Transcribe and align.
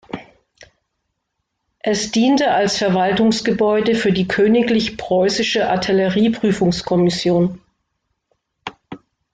Es 1.83 2.11
diente 2.11 2.51
als 2.53 2.75
Verwaltungsgebäude 2.79 3.93
für 3.93 4.11
die 4.11 4.27
Königlich 4.27 4.97
Preußische 4.97 5.69
Artillerieprüfungskommission. 5.69 7.59